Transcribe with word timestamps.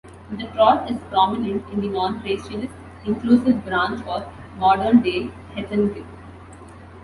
The 0.31 0.47
Troth 0.47 0.89
is 0.89 0.97
prominent 1.11 1.69
in 1.69 1.81
the 1.81 1.89
non-racialist, 1.89 2.71
inclusive 3.05 3.63
branch 3.63 4.03
of 4.07 4.25
modern-day 4.57 5.29
heathenry. 5.53 6.03